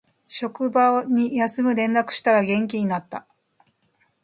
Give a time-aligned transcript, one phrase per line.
[0.27, 3.27] 職場に休む連絡したら元気になった